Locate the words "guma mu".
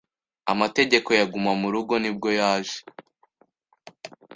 1.31-1.67